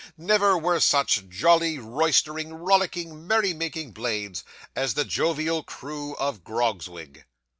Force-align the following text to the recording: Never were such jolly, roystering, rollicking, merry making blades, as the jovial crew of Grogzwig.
Never 0.17 0.57
were 0.57 0.79
such 0.79 1.29
jolly, 1.29 1.77
roystering, 1.77 2.53
rollicking, 2.55 3.27
merry 3.27 3.53
making 3.53 3.91
blades, 3.91 4.43
as 4.75 4.95
the 4.95 5.05
jovial 5.05 5.61
crew 5.61 6.15
of 6.15 6.43
Grogzwig. 6.43 7.23